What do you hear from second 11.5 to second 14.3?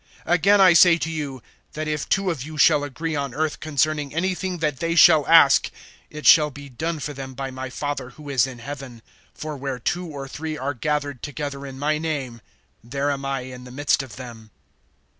in my name, there am I in the midst of